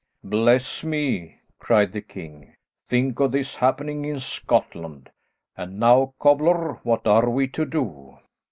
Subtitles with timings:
[0.23, 2.55] "Bless me," cried the king,
[2.89, 5.11] "think of this happening in Scotland.
[5.55, 8.17] And now, cobbler, what are we to do?"